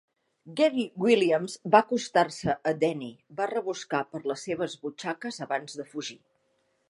Gary 0.59 0.85
Williams 1.03 1.57
va 1.75 1.81
acostar-se 1.85 2.55
a 2.71 2.73
Denny 2.85 3.11
va 3.41 3.49
rebuscar 3.53 4.01
per 4.15 4.23
les 4.31 4.47
seves 4.49 4.77
butxaques 4.87 5.41
abans 5.47 5.77
de 5.83 5.87
fugir. 5.93 6.19